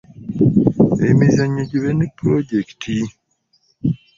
Emizannyo 1.09 1.63
gibe 1.71 1.89
ne 1.95 2.05
pulojekiti. 2.17 2.95